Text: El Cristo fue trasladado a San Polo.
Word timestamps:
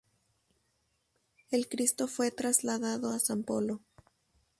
El 1.51 1.69
Cristo 1.69 2.07
fue 2.07 2.31
trasladado 2.31 3.11
a 3.11 3.19
San 3.19 3.43
Polo. 3.43 3.81